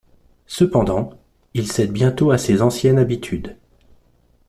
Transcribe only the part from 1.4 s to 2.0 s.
il cède